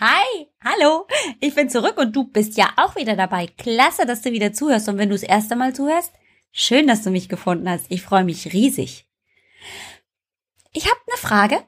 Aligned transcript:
Hi, 0.00 0.46
hallo, 0.62 1.08
ich 1.40 1.56
bin 1.56 1.68
zurück 1.68 1.98
und 1.98 2.14
du 2.14 2.22
bist 2.22 2.56
ja 2.56 2.70
auch 2.76 2.94
wieder 2.94 3.16
dabei. 3.16 3.48
Klasse, 3.48 4.06
dass 4.06 4.22
du 4.22 4.30
wieder 4.30 4.52
zuhörst 4.52 4.88
und 4.88 4.96
wenn 4.96 5.08
du 5.08 5.16
das 5.16 5.24
erste 5.24 5.56
Mal 5.56 5.74
zuhörst, 5.74 6.12
schön, 6.52 6.86
dass 6.86 7.02
du 7.02 7.10
mich 7.10 7.28
gefunden 7.28 7.68
hast. 7.68 7.86
Ich 7.88 8.02
freue 8.02 8.22
mich 8.22 8.52
riesig. 8.52 9.08
Ich 10.72 10.84
habe 10.84 11.00
eine 11.04 11.18
Frage. 11.18 11.64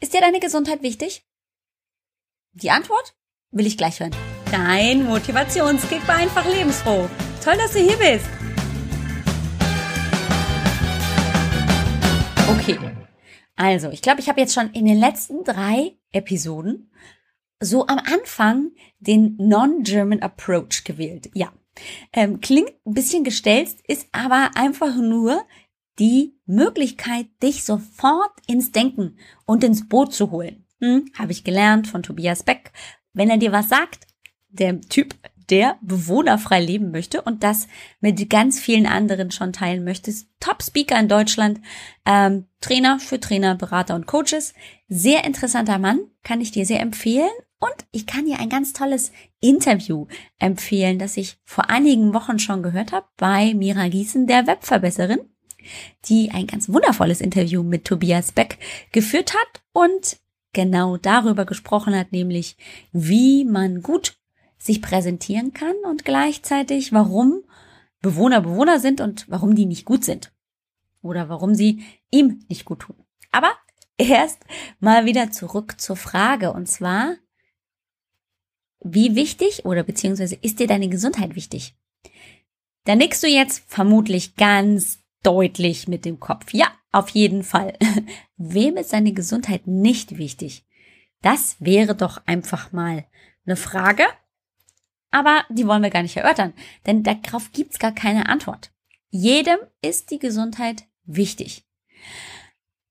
Ist 0.00 0.12
dir 0.12 0.20
deine 0.20 0.38
Gesundheit 0.38 0.82
wichtig? 0.82 1.24
Die 2.52 2.70
Antwort 2.70 3.16
will 3.52 3.66
ich 3.66 3.78
gleich 3.78 4.00
hören. 4.00 4.14
Dein 4.50 5.04
Motivationskick 5.04 6.06
war 6.06 6.16
einfach 6.16 6.44
lebensfroh. 6.44 7.08
Toll, 7.42 7.56
dass 7.56 7.72
du 7.72 7.78
hier 7.78 7.96
bist. 7.96 8.26
Okay. 12.50 12.78
Also, 13.58 13.88
ich 13.88 14.02
glaube, 14.02 14.20
ich 14.20 14.28
habe 14.28 14.42
jetzt 14.42 14.52
schon 14.52 14.68
in 14.72 14.84
den 14.84 15.00
letzten 15.00 15.42
drei 15.42 15.96
Episoden 16.12 16.90
so 17.60 17.86
am 17.86 17.98
Anfang 17.98 18.72
den 18.98 19.36
Non-German 19.38 20.20
Approach 20.22 20.84
gewählt. 20.84 21.30
Ja, 21.34 21.52
ähm, 22.12 22.40
klingt 22.40 22.72
ein 22.86 22.94
bisschen 22.94 23.24
gestelzt, 23.24 23.80
ist 23.86 24.08
aber 24.12 24.50
einfach 24.54 24.96
nur 24.96 25.44
die 25.98 26.38
Möglichkeit, 26.46 27.26
dich 27.42 27.64
sofort 27.64 28.32
ins 28.46 28.72
Denken 28.72 29.16
und 29.46 29.64
ins 29.64 29.88
Boot 29.88 30.12
zu 30.12 30.30
holen. 30.30 30.66
Hm, 30.80 31.10
Habe 31.18 31.32
ich 31.32 31.44
gelernt 31.44 31.88
von 31.88 32.02
Tobias 32.02 32.42
Beck. 32.42 32.72
Wenn 33.12 33.30
er 33.30 33.38
dir 33.38 33.52
was 33.52 33.68
sagt, 33.68 34.06
der 34.48 34.80
Typ, 34.82 35.14
der 35.48 35.78
bewohnerfrei 35.80 36.60
leben 36.60 36.90
möchte 36.90 37.22
und 37.22 37.44
das 37.44 37.68
mit 38.00 38.28
ganz 38.28 38.60
vielen 38.60 38.86
anderen 38.86 39.30
schon 39.30 39.52
teilen 39.52 39.84
möchte. 39.84 40.12
Top-Speaker 40.40 40.98
in 40.98 41.08
Deutschland, 41.08 41.60
ähm, 42.04 42.46
Trainer 42.60 42.98
für 42.98 43.20
Trainer, 43.20 43.54
Berater 43.54 43.94
und 43.94 44.06
Coaches. 44.06 44.54
Sehr 44.88 45.24
interessanter 45.24 45.78
Mann, 45.78 46.00
kann 46.24 46.40
ich 46.40 46.50
dir 46.50 46.66
sehr 46.66 46.80
empfehlen. 46.80 47.30
Und 47.66 47.86
ich 47.90 48.06
kann 48.06 48.26
dir 48.26 48.38
ein 48.38 48.48
ganz 48.48 48.72
tolles 48.72 49.10
Interview 49.40 50.06
empfehlen, 50.38 50.98
das 50.98 51.16
ich 51.16 51.38
vor 51.44 51.68
einigen 51.68 52.14
Wochen 52.14 52.38
schon 52.38 52.62
gehört 52.62 52.92
habe 52.92 53.06
bei 53.16 53.54
Mira 53.54 53.88
Gießen, 53.88 54.26
der 54.26 54.46
Webverbesserin, 54.46 55.18
die 56.04 56.30
ein 56.30 56.46
ganz 56.46 56.68
wundervolles 56.68 57.20
Interview 57.20 57.62
mit 57.62 57.84
Tobias 57.84 58.32
Beck 58.32 58.58
geführt 58.92 59.34
hat 59.34 59.62
und 59.72 60.18
genau 60.52 60.96
darüber 60.96 61.44
gesprochen 61.44 61.96
hat, 61.96 62.12
nämlich 62.12 62.56
wie 62.92 63.44
man 63.44 63.82
gut 63.82 64.16
sich 64.58 64.80
präsentieren 64.80 65.52
kann 65.52 65.74
und 65.84 66.04
gleichzeitig, 66.04 66.92
warum 66.92 67.42
Bewohner 68.00 68.40
Bewohner 68.40 68.78
sind 68.78 69.00
und 69.00 69.28
warum 69.28 69.56
die 69.56 69.66
nicht 69.66 69.84
gut 69.84 70.04
sind. 70.04 70.32
Oder 71.02 71.28
warum 71.28 71.54
sie 71.54 71.82
ihm 72.10 72.44
nicht 72.48 72.64
gut 72.64 72.80
tun. 72.80 72.96
Aber 73.32 73.50
erst 73.98 74.38
mal 74.78 75.04
wieder 75.04 75.30
zurück 75.30 75.80
zur 75.80 75.96
Frage 75.96 76.52
und 76.52 76.68
zwar, 76.68 77.16
wie 78.92 79.14
wichtig 79.14 79.64
oder 79.64 79.82
beziehungsweise 79.82 80.36
ist 80.40 80.60
dir 80.60 80.66
deine 80.66 80.88
Gesundheit 80.88 81.34
wichtig? 81.34 81.74
Da 82.84 82.94
nickst 82.94 83.22
du 83.22 83.26
jetzt 83.26 83.64
vermutlich 83.66 84.36
ganz 84.36 85.02
deutlich 85.22 85.88
mit 85.88 86.04
dem 86.04 86.20
Kopf. 86.20 86.52
Ja, 86.52 86.68
auf 86.92 87.08
jeden 87.10 87.42
Fall. 87.42 87.76
Wem 88.36 88.76
ist 88.76 88.90
seine 88.90 89.12
Gesundheit 89.12 89.66
nicht 89.66 90.18
wichtig? 90.18 90.64
Das 91.20 91.56
wäre 91.58 91.96
doch 91.96 92.22
einfach 92.26 92.72
mal 92.72 93.04
eine 93.44 93.56
Frage, 93.56 94.04
aber 95.10 95.44
die 95.48 95.66
wollen 95.66 95.82
wir 95.82 95.90
gar 95.90 96.02
nicht 96.02 96.16
erörtern, 96.16 96.52
denn 96.86 97.02
darauf 97.02 97.50
gibt's 97.52 97.78
gar 97.78 97.92
keine 97.92 98.28
Antwort. 98.28 98.70
Jedem 99.10 99.58
ist 99.82 100.10
die 100.10 100.18
Gesundheit 100.18 100.84
wichtig. 101.04 101.64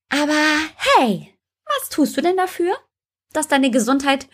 Aber 0.10 0.58
hey, 0.98 1.34
was 1.66 1.90
tust 1.90 2.18
du 2.18 2.22
denn 2.22 2.38
dafür, 2.38 2.76
dass 3.32 3.48
deine 3.48 3.70
Gesundheit 3.70 4.28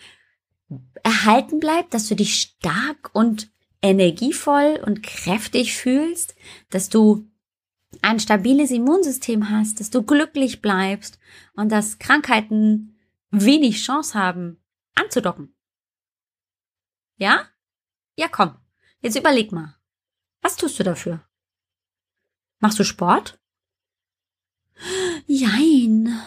erhalten 1.02 1.60
bleibt, 1.60 1.94
dass 1.94 2.08
du 2.08 2.14
dich 2.14 2.40
stark 2.40 3.10
und 3.14 3.50
energievoll 3.82 4.80
und 4.84 5.02
kräftig 5.02 5.76
fühlst, 5.76 6.34
dass 6.70 6.88
du 6.88 7.28
ein 8.00 8.20
stabiles 8.20 8.70
Immunsystem 8.70 9.50
hast, 9.50 9.80
dass 9.80 9.90
du 9.90 10.02
glücklich 10.02 10.62
bleibst 10.62 11.18
und 11.54 11.70
dass 11.70 11.98
Krankheiten 11.98 12.96
wenig 13.30 13.82
Chance 13.84 14.18
haben, 14.18 14.62
anzudocken. 14.94 15.54
Ja? 17.16 17.48
Ja, 18.16 18.28
komm. 18.28 18.56
Jetzt 19.00 19.16
überleg 19.16 19.52
mal. 19.52 19.76
Was 20.40 20.56
tust 20.56 20.78
du 20.78 20.84
dafür? 20.84 21.26
Machst 22.60 22.78
du 22.78 22.84
Sport? 22.84 23.40
Jein. 25.26 26.20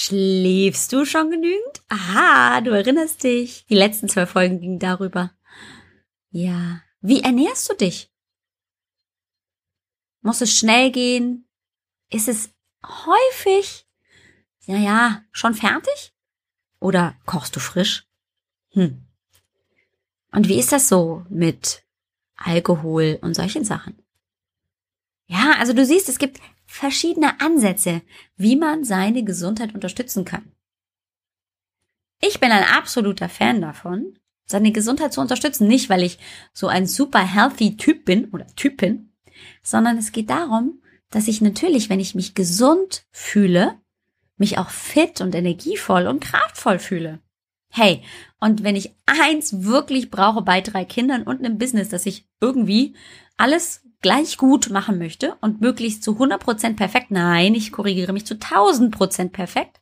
Schläfst 0.00 0.92
du 0.92 1.04
schon 1.04 1.32
genügend? 1.32 1.82
Aha, 1.88 2.60
du 2.60 2.70
erinnerst 2.70 3.24
dich. 3.24 3.66
Die 3.66 3.74
letzten 3.74 4.08
zwei 4.08 4.26
Folgen 4.26 4.60
gingen 4.60 4.78
darüber. 4.78 5.32
Ja. 6.30 6.82
Wie 7.00 7.22
ernährst 7.22 7.68
du 7.68 7.74
dich? 7.74 8.08
Muss 10.20 10.40
es 10.40 10.56
schnell 10.56 10.92
gehen? 10.92 11.48
Ist 12.10 12.28
es 12.28 12.50
häufig? 12.86 13.88
Naja, 14.68 15.24
schon 15.32 15.54
fertig? 15.54 16.14
Oder 16.78 17.16
kochst 17.26 17.56
du 17.56 17.60
frisch? 17.60 18.06
Hm. 18.74 19.04
Und 20.30 20.46
wie 20.46 20.60
ist 20.60 20.70
das 20.70 20.88
so 20.88 21.26
mit 21.28 21.82
Alkohol 22.36 23.18
und 23.20 23.34
solchen 23.34 23.64
Sachen? 23.64 24.00
Ja, 25.26 25.56
also 25.58 25.72
du 25.72 25.84
siehst, 25.84 26.08
es 26.08 26.20
gibt 26.20 26.38
verschiedene 26.68 27.40
Ansätze, 27.40 28.02
wie 28.36 28.54
man 28.54 28.84
seine 28.84 29.24
Gesundheit 29.24 29.74
unterstützen 29.74 30.24
kann. 30.24 30.52
Ich 32.20 32.40
bin 32.40 32.52
ein 32.52 32.62
absoluter 32.62 33.28
Fan 33.28 33.60
davon, 33.60 34.18
seine 34.44 34.70
Gesundheit 34.70 35.12
zu 35.12 35.20
unterstützen. 35.20 35.66
Nicht, 35.66 35.88
weil 35.88 36.02
ich 36.02 36.18
so 36.52 36.68
ein 36.68 36.86
super 36.86 37.20
healthy 37.20 37.76
Typ 37.76 38.04
bin 38.04 38.26
oder 38.26 38.46
Typin, 38.54 39.12
sondern 39.62 39.96
es 39.96 40.12
geht 40.12 40.30
darum, 40.30 40.82
dass 41.10 41.26
ich 41.26 41.40
natürlich, 41.40 41.88
wenn 41.88 42.00
ich 42.00 42.14
mich 42.14 42.34
gesund 42.34 43.06
fühle, 43.10 43.80
mich 44.36 44.58
auch 44.58 44.70
fit 44.70 45.22
und 45.22 45.34
energievoll 45.34 46.06
und 46.06 46.20
kraftvoll 46.20 46.78
fühle. 46.78 47.20
Hey, 47.70 48.02
und 48.40 48.62
wenn 48.62 48.76
ich 48.76 48.94
eins 49.06 49.64
wirklich 49.64 50.10
brauche 50.10 50.42
bei 50.42 50.60
drei 50.60 50.84
Kindern 50.84 51.22
und 51.22 51.38
einem 51.38 51.58
Business, 51.58 51.88
dass 51.88 52.06
ich 52.06 52.28
irgendwie 52.40 52.94
alles 53.36 53.87
gleich 54.00 54.36
gut 54.36 54.70
machen 54.70 54.98
möchte 54.98 55.36
und 55.40 55.60
möglichst 55.60 56.02
zu 56.02 56.12
100% 56.12 56.76
perfekt, 56.76 57.10
nein, 57.10 57.54
ich 57.54 57.72
korrigiere 57.72 58.12
mich 58.12 58.26
zu 58.26 58.34
1000% 58.34 59.30
perfekt, 59.30 59.80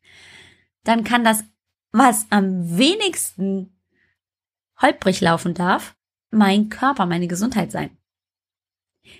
dann 0.84 1.04
kann 1.04 1.24
das, 1.24 1.44
was 1.92 2.26
am 2.30 2.78
wenigsten 2.78 3.76
holprig 4.80 5.20
laufen 5.20 5.54
darf, 5.54 5.96
mein 6.30 6.68
Körper, 6.68 7.06
meine 7.06 7.28
Gesundheit 7.28 7.72
sein. 7.72 7.96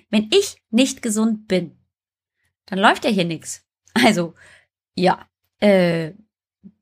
Wenn 0.09 0.29
ich 0.31 0.61
nicht 0.69 1.01
gesund 1.01 1.47
bin, 1.47 1.77
dann 2.65 2.79
läuft 2.79 3.05
ja 3.05 3.11
hier 3.11 3.25
nichts. 3.25 3.63
Also, 3.93 4.35
ja, 4.95 5.25
äh, 5.59 6.13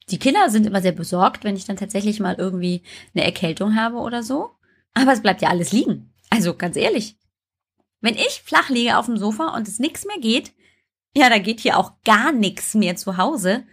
die 0.09 0.19
Kinder 0.19 0.49
sind 0.49 0.65
immer 0.65 0.81
sehr 0.81 0.91
besorgt, 0.91 1.43
wenn 1.43 1.55
ich 1.55 1.65
dann 1.65 1.77
tatsächlich 1.77 2.19
mal 2.19 2.35
irgendwie 2.35 2.83
eine 3.13 3.23
Erkältung 3.23 3.75
habe 3.75 3.97
oder 3.97 4.21
so. 4.21 4.51
Aber 4.93 5.13
es 5.13 5.21
bleibt 5.21 5.41
ja 5.41 5.49
alles 5.49 5.71
liegen. 5.71 6.13
Also 6.29 6.55
ganz 6.55 6.75
ehrlich. 6.75 7.17
Wenn 8.05 8.17
ich 8.17 8.43
flach 8.45 8.69
liege 8.69 8.99
auf 8.99 9.07
dem 9.07 9.17
Sofa 9.17 9.55
und 9.55 9.67
es 9.67 9.79
nichts 9.79 10.05
mehr 10.05 10.19
geht, 10.19 10.53
ja, 11.16 11.27
da 11.27 11.39
geht 11.39 11.61
hier 11.61 11.75
auch 11.79 11.93
gar 12.03 12.31
nichts 12.31 12.75
mehr 12.75 12.95
zu 12.95 13.17
Hause. 13.17 13.66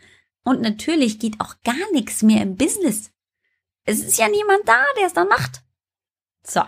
Und 0.42 0.62
natürlich 0.62 1.18
geht 1.18 1.38
auch 1.38 1.56
gar 1.62 1.92
nichts 1.92 2.22
mehr 2.22 2.40
im 2.40 2.56
Business. 2.56 3.12
Es 3.84 3.98
ist 3.98 4.16
ja 4.16 4.30
niemand 4.30 4.66
da, 4.66 4.82
der 4.98 5.06
es 5.06 5.12
dann 5.12 5.28
macht. 5.28 5.60
So. 6.46 6.62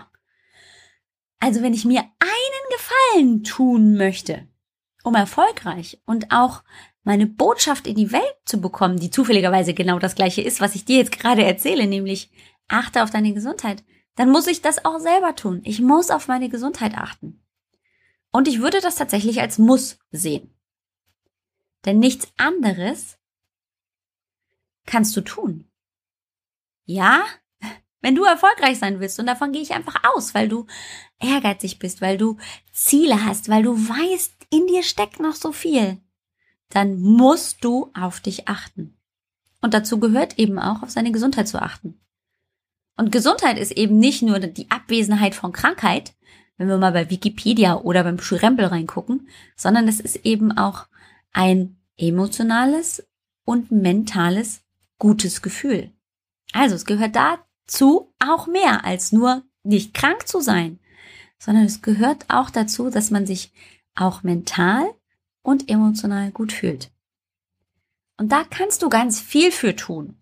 Also 1.39 1.63
wenn 1.63 1.73
ich 1.73 1.85
mir 1.85 2.01
einen 2.01 2.69
Gefallen 2.69 3.43
tun 3.43 3.97
möchte, 3.97 4.47
um 5.03 5.15
erfolgreich 5.15 5.99
und 6.05 6.31
auch 6.31 6.63
meine 7.01 7.25
Botschaft 7.25 7.87
in 7.87 7.95
die 7.95 8.11
Welt 8.11 8.35
zu 8.45 8.61
bekommen, 8.61 8.99
die 8.99 9.09
zufälligerweise 9.09 9.73
genau 9.73 9.97
das 9.97 10.13
gleiche 10.13 10.43
ist, 10.43 10.61
was 10.61 10.75
ich 10.75 10.85
dir 10.85 10.97
jetzt 10.97 11.17
gerade 11.17 11.43
erzähle, 11.43 11.87
nämlich 11.87 12.29
achte 12.67 13.01
auf 13.01 13.09
deine 13.09 13.33
Gesundheit, 13.33 13.83
dann 14.17 14.29
muss 14.29 14.45
ich 14.45 14.61
das 14.61 14.85
auch 14.85 14.99
selber 14.99 15.35
tun. 15.35 15.61
Ich 15.63 15.81
muss 15.81 16.11
auf 16.11 16.27
meine 16.27 16.49
Gesundheit 16.49 16.93
achten. 16.93 17.41
Und 18.35 18.49
ich 18.49 18.59
würde 18.59 18.81
das 18.81 18.95
tatsächlich 18.95 19.39
als 19.39 19.59
Muss 19.59 19.97
sehen. 20.11 20.53
Denn 21.85 21.99
nichts 21.99 22.27
anderes 22.35 23.17
kannst 24.85 25.15
du 25.15 25.21
tun. 25.21 25.71
Ja, 26.83 27.23
wenn 28.01 28.13
du 28.13 28.25
erfolgreich 28.25 28.77
sein 28.77 28.99
willst, 28.99 29.21
und 29.21 29.27
davon 29.27 29.53
gehe 29.53 29.61
ich 29.61 29.71
einfach 29.71 30.03
aus, 30.13 30.33
weil 30.33 30.49
du 30.49 30.67
ehrgeizig 31.21 31.79
bist, 31.79 32.01
weil 32.01 32.17
du 32.17 32.37
Ziele 32.73 33.23
hast, 33.23 33.47
weil 33.47 33.63
du 33.63 33.73
weißt, 33.73 34.47
in 34.49 34.67
dir 34.67 34.83
steckt 34.83 35.21
noch 35.21 35.35
so 35.35 35.53
viel, 35.53 36.01
dann 36.67 36.99
musst 36.99 37.63
du 37.63 37.89
auf 37.93 38.19
dich 38.19 38.49
achten. 38.49 38.97
Und 39.61 39.73
dazu 39.73 39.97
gehört 39.97 40.37
eben 40.39 40.59
auch, 40.59 40.83
auf 40.83 40.89
seine 40.89 41.13
Gesundheit 41.13 41.47
zu 41.47 41.61
achten. 41.61 42.01
Und 42.97 43.13
Gesundheit 43.13 43.57
ist 43.57 43.71
eben 43.71 43.97
nicht 43.97 44.23
nur 44.23 44.39
die 44.39 44.69
Abwesenheit 44.71 45.35
von 45.35 45.53
Krankheit, 45.53 46.13
wenn 46.57 46.67
wir 46.67 46.77
mal 46.77 46.91
bei 46.91 47.09
Wikipedia 47.09 47.75
oder 47.75 48.03
beim 48.03 48.19
Schrempel 48.19 48.65
reingucken, 48.65 49.27
sondern 49.55 49.87
es 49.87 49.99
ist 49.99 50.25
eben 50.25 50.57
auch 50.57 50.87
ein 51.33 51.77
emotionales 51.97 53.05
und 53.43 53.71
mentales 53.71 54.61
gutes 54.97 55.41
Gefühl. 55.41 55.91
Also 56.53 56.75
es 56.75 56.85
gehört 56.85 57.15
dazu 57.15 58.13
auch 58.19 58.47
mehr 58.47 58.85
als 58.85 59.11
nur 59.11 59.43
nicht 59.63 59.93
krank 59.93 60.27
zu 60.27 60.39
sein, 60.39 60.79
sondern 61.37 61.65
es 61.65 61.81
gehört 61.81 62.25
auch 62.29 62.49
dazu, 62.49 62.89
dass 62.89 63.11
man 63.11 63.25
sich 63.25 63.51
auch 63.95 64.23
mental 64.23 64.85
und 65.41 65.69
emotional 65.69 66.31
gut 66.31 66.51
fühlt. 66.51 66.91
Und 68.17 68.31
da 68.31 68.43
kannst 68.49 68.81
du 68.81 68.89
ganz 68.89 69.19
viel 69.19 69.51
für 69.51 69.75
tun. 69.75 70.17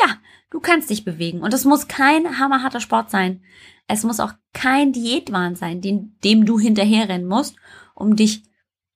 Ja, 0.00 0.16
du 0.50 0.60
kannst 0.60 0.90
dich 0.90 1.04
bewegen 1.04 1.42
und 1.42 1.54
es 1.54 1.64
muss 1.64 1.88
kein 1.88 2.38
hammerharter 2.38 2.80
Sport 2.80 3.10
sein. 3.10 3.42
Es 3.86 4.04
muss 4.04 4.20
auch 4.20 4.32
kein 4.52 4.92
Diätwahn 4.92 5.56
sein, 5.56 5.80
dem, 5.80 6.16
dem 6.22 6.46
du 6.46 6.58
hinterherrennen 6.58 7.26
musst, 7.26 7.56
um 7.94 8.16
dich 8.16 8.44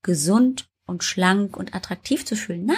gesund 0.03 0.69
und 0.87 1.03
schlank 1.03 1.57
und 1.57 1.75
attraktiv 1.75 2.25
zu 2.25 2.37
fühlen. 2.37 2.67
Nein, 2.67 2.77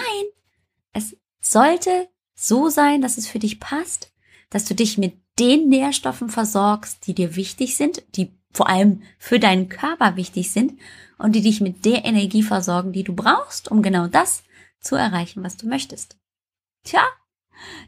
es 0.93 1.15
sollte 1.39 2.09
so 2.33 2.69
sein, 2.69 3.01
dass 3.01 3.17
es 3.17 3.27
für 3.27 3.39
dich 3.39 3.59
passt, 3.59 4.11
dass 4.49 4.65
du 4.65 4.73
dich 4.73 4.97
mit 4.97 5.15
den 5.39 5.69
Nährstoffen 5.69 6.29
versorgst, 6.29 7.05
die 7.05 7.13
dir 7.13 7.35
wichtig 7.35 7.75
sind, 7.75 8.03
die 8.15 8.33
vor 8.51 8.69
allem 8.69 9.03
für 9.19 9.39
deinen 9.39 9.69
Körper 9.69 10.15
wichtig 10.15 10.51
sind 10.51 10.79
und 11.17 11.33
die 11.33 11.41
dich 11.41 11.61
mit 11.61 11.85
der 11.85 12.05
Energie 12.05 12.43
versorgen, 12.43 12.91
die 12.91 13.03
du 13.03 13.13
brauchst, 13.13 13.69
um 13.69 13.81
genau 13.81 14.07
das 14.07 14.43
zu 14.79 14.95
erreichen, 14.95 15.43
was 15.43 15.57
du 15.57 15.67
möchtest. 15.67 16.17
Tja, 16.83 17.03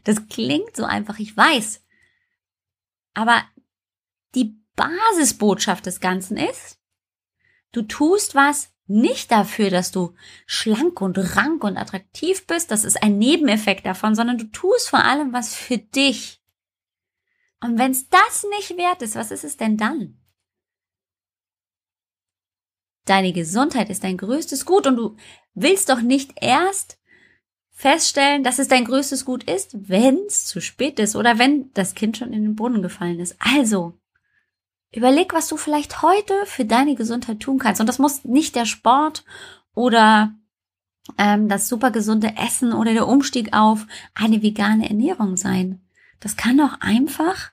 das 0.04 0.28
klingt 0.28 0.76
so 0.76 0.84
einfach, 0.84 1.18
ich 1.18 1.36
weiß. 1.36 1.82
Aber 3.14 3.42
die 4.34 4.56
Basisbotschaft 4.76 5.86
des 5.86 6.00
Ganzen 6.00 6.36
ist, 6.36 6.78
du 7.72 7.82
tust 7.82 8.34
was 8.34 8.72
nicht 8.86 9.30
dafür, 9.30 9.70
dass 9.70 9.92
du 9.92 10.14
schlank 10.46 11.00
und 11.00 11.16
rank 11.36 11.62
und 11.62 11.76
attraktiv 11.76 12.46
bist, 12.46 12.70
das 12.70 12.84
ist 12.84 13.02
ein 13.02 13.18
Nebeneffekt 13.18 13.86
davon, 13.86 14.14
sondern 14.14 14.38
du 14.38 14.46
tust 14.46 14.88
vor 14.88 15.04
allem 15.04 15.32
was 15.32 15.54
für 15.54 15.78
dich. 15.78 16.42
Und 17.60 17.78
wenn 17.78 17.92
es 17.92 18.08
das 18.08 18.44
nicht 18.58 18.76
wert 18.76 19.02
ist, 19.02 19.14
was 19.14 19.30
ist 19.30 19.44
es 19.44 19.56
denn 19.56 19.76
dann? 19.76 20.20
Deine 23.04 23.32
Gesundheit 23.32 23.90
ist 23.90 24.04
dein 24.04 24.16
größtes 24.16 24.64
Gut 24.64 24.86
und 24.86 24.96
du 24.96 25.16
willst 25.54 25.88
doch 25.88 26.00
nicht 26.00 26.32
erst 26.36 26.99
feststellen, 27.72 28.44
dass 28.44 28.58
es 28.58 28.68
dein 28.68 28.84
größtes 28.84 29.24
Gut 29.24 29.44
ist, 29.44 29.88
wenn 29.88 30.18
es 30.26 30.44
zu 30.44 30.60
spät 30.60 30.98
ist 30.98 31.16
oder 31.16 31.38
wenn 31.38 31.72
das 31.74 31.94
Kind 31.94 32.16
schon 32.16 32.32
in 32.32 32.42
den 32.42 32.56
Brunnen 32.56 32.82
gefallen 32.82 33.20
ist. 33.20 33.36
Also, 33.38 33.94
überleg, 34.92 35.32
was 35.32 35.48
du 35.48 35.56
vielleicht 35.56 36.02
heute 36.02 36.34
für 36.44 36.64
deine 36.64 36.94
Gesundheit 36.94 37.40
tun 37.40 37.58
kannst. 37.58 37.80
Und 37.80 37.86
das 37.86 37.98
muss 37.98 38.24
nicht 38.24 38.54
der 38.56 38.66
Sport 38.66 39.24
oder 39.74 40.34
ähm, 41.18 41.48
das 41.48 41.68
super 41.68 41.90
gesunde 41.90 42.34
Essen 42.36 42.72
oder 42.72 42.92
der 42.92 43.08
Umstieg 43.08 43.52
auf 43.52 43.86
eine 44.14 44.42
vegane 44.42 44.88
Ernährung 44.88 45.36
sein. 45.36 45.80
Das 46.20 46.36
kann 46.36 46.60
auch 46.60 46.80
einfach 46.80 47.52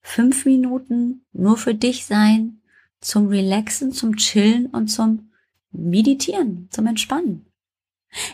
fünf 0.00 0.44
Minuten 0.44 1.24
nur 1.32 1.56
für 1.56 1.74
dich 1.74 2.06
sein, 2.06 2.60
zum 3.00 3.28
Relaxen, 3.28 3.92
zum 3.92 4.16
Chillen 4.16 4.66
und 4.66 4.88
zum 4.88 5.30
Meditieren, 5.72 6.68
zum 6.70 6.86
Entspannen. 6.86 7.46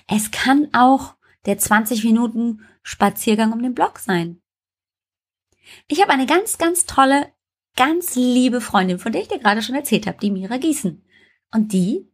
Es 0.06 0.30
kann 0.30 0.68
auch 0.72 1.14
der 1.46 1.58
20 1.58 2.04
Minuten 2.04 2.66
Spaziergang 2.82 3.52
um 3.52 3.62
den 3.62 3.74
Block 3.74 3.98
sein. 3.98 4.40
Ich 5.88 6.00
habe 6.00 6.12
eine 6.12 6.26
ganz, 6.26 6.58
ganz 6.58 6.86
tolle, 6.86 7.32
ganz 7.76 8.14
liebe 8.16 8.60
Freundin, 8.60 8.98
von 8.98 9.12
der 9.12 9.22
ich 9.22 9.28
dir 9.28 9.38
gerade 9.38 9.62
schon 9.62 9.74
erzählt 9.74 10.06
habe, 10.06 10.18
die 10.20 10.30
Mira 10.30 10.56
Gießen. 10.56 11.02
Und 11.52 11.72
die 11.72 12.08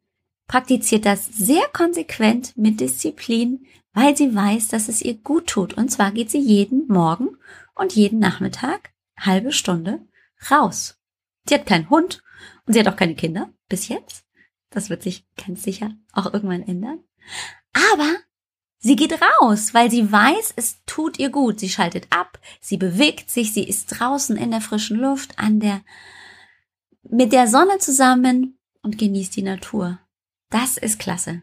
praktiziert 0.47 1.05
das 1.07 1.27
sehr 1.27 1.67
konsequent 1.73 2.57
mit 2.57 2.81
Disziplin, 2.81 3.67
weil 3.93 4.17
sie 4.17 4.35
weiß, 4.35 4.69
dass 4.69 4.89
es 4.89 5.03
ihr 5.03 5.15
gut 5.15 5.47
tut. 5.47 5.75
Und 5.75 5.91
zwar 5.91 6.13
geht 6.13 6.31
sie 6.31 6.41
jeden 6.41 6.87
Morgen 6.89 7.37
und 7.75 7.95
jeden 7.95 8.19
Nachmittag 8.19 8.93
halbe 9.19 9.53
Stunde 9.53 10.07
raus. 10.51 11.01
Sie 11.49 11.55
hat 11.55 11.67
keinen 11.67 11.91
Hund 11.91 12.23
und 12.67 12.75
sie 12.75 12.81
hat 12.81 12.89
auch 12.89 12.97
keine 12.97 13.15
Kinder 13.15 13.51
bis 13.69 13.89
jetzt. 13.89 14.25
Das 14.71 14.91
wird 14.91 15.03
sich 15.03 15.27
ganz 15.37 15.63
sicher 15.63 15.93
auch 16.13 16.33
irgendwann 16.33 16.63
ändern. 16.63 17.01
Aber 17.93 18.15
sie 18.87 18.97
geht 18.97 19.21
raus, 19.21 19.75
weil 19.75 19.91
sie 19.91 20.11
weiß, 20.11 20.55
es 20.57 20.85
tut 20.87 21.19
ihr 21.19 21.31
gut. 21.31 21.59
Sie 21.59 21.69
schaltet 21.69 22.07
ab, 22.11 22.39
sie 22.61 22.77
bewegt 22.77 23.31
sich, 23.31 23.53
sie 23.53 23.65
ist 23.65 23.87
draußen 23.87 24.37
in 24.37 24.53
der 24.53 24.61
frischen 24.61 24.99
Luft, 24.99 25.39
an 25.39 25.59
der, 25.59 25.83
mit 27.03 27.33
der 27.33 27.49
Sonne 27.49 27.79
zusammen 27.79 28.59
und 28.83 28.97
genießt 28.97 29.35
die 29.35 29.43
Natur. 29.43 29.99
Das 30.51 30.77
ist 30.77 31.01
klasse. 31.01 31.43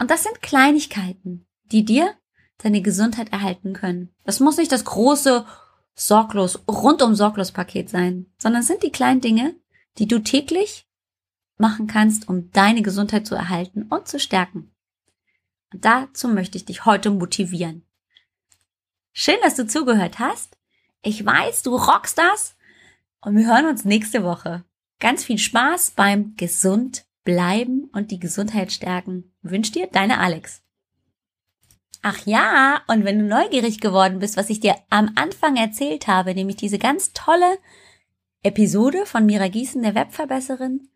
Und 0.00 0.10
das 0.10 0.24
sind 0.24 0.42
Kleinigkeiten, 0.42 1.46
die 1.70 1.84
dir 1.84 2.12
deine 2.58 2.82
Gesundheit 2.82 3.32
erhalten 3.32 3.72
können. 3.72 4.12
Das 4.24 4.40
muss 4.40 4.56
nicht 4.56 4.72
das 4.72 4.84
große, 4.84 5.46
sorglos, 5.94 6.60
rundum 6.68 7.14
sorglos 7.14 7.52
Paket 7.52 7.88
sein, 7.88 8.26
sondern 8.36 8.62
es 8.62 8.66
sind 8.66 8.82
die 8.82 8.90
kleinen 8.90 9.20
Dinge, 9.20 9.54
die 9.98 10.08
du 10.08 10.18
täglich 10.18 10.88
machen 11.56 11.86
kannst, 11.86 12.28
um 12.28 12.50
deine 12.50 12.82
Gesundheit 12.82 13.28
zu 13.28 13.36
erhalten 13.36 13.84
und 13.84 14.08
zu 14.08 14.18
stärken. 14.18 14.73
Dazu 15.80 16.28
möchte 16.28 16.56
ich 16.56 16.64
dich 16.64 16.84
heute 16.84 17.10
motivieren. 17.10 17.84
Schön, 19.12 19.36
dass 19.42 19.56
du 19.56 19.66
zugehört 19.66 20.18
hast. 20.18 20.56
Ich 21.02 21.24
weiß, 21.24 21.62
du 21.62 21.76
rockst 21.76 22.16
das. 22.16 22.56
Und 23.20 23.36
wir 23.36 23.46
hören 23.46 23.66
uns 23.66 23.84
nächste 23.84 24.22
Woche. 24.22 24.64
Ganz 25.00 25.24
viel 25.24 25.38
Spaß 25.38 25.92
beim 25.92 26.34
gesund 26.36 27.04
bleiben 27.24 27.90
und 27.92 28.10
die 28.10 28.20
Gesundheit 28.20 28.70
stärken. 28.70 29.32
Wünsch 29.42 29.72
dir 29.72 29.88
deine 29.88 30.18
Alex. 30.18 30.62
Ach 32.02 32.24
ja, 32.26 32.82
und 32.86 33.04
wenn 33.04 33.18
du 33.18 33.24
neugierig 33.24 33.80
geworden 33.80 34.18
bist, 34.18 34.36
was 34.36 34.50
ich 34.50 34.60
dir 34.60 34.76
am 34.90 35.10
Anfang 35.14 35.56
erzählt 35.56 36.06
habe, 36.06 36.34
nämlich 36.34 36.56
diese 36.56 36.78
ganz 36.78 37.12
tolle 37.14 37.58
Episode 38.42 39.06
von 39.06 39.24
Mira 39.26 39.48
Gießen, 39.48 39.82
der 39.82 39.94
Webverbesserin, 39.94 40.88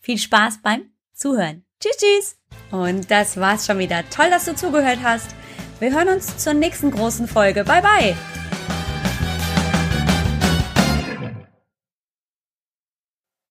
Viel 0.00 0.18
Spaß 0.18 0.60
beim 0.62 0.92
Zuhören. 1.12 1.64
Tschüss, 1.80 1.96
tschüss. 1.96 2.36
Und 2.70 3.10
das 3.10 3.38
war's 3.38 3.66
schon 3.66 3.78
wieder. 3.78 4.08
Toll, 4.10 4.30
dass 4.30 4.44
du 4.44 4.54
zugehört 4.54 5.00
hast. 5.02 5.34
Wir 5.80 5.92
hören 5.92 6.06
uns 6.08 6.38
zur 6.38 6.54
nächsten 6.54 6.92
großen 6.92 7.26
Folge. 7.26 7.64
Bye, 7.64 7.82
bye. 7.82 8.14